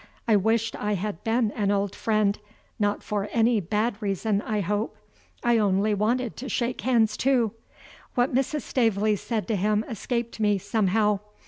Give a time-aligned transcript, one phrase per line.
[0.27, 2.39] I wished I had been an old friend
[2.79, 4.97] not for any bad reason, I hope.
[5.43, 7.51] I only wanted to shake hands, too.
[8.15, 8.61] What Mrs.
[8.63, 11.19] Staveley said to him escaped me, somehow.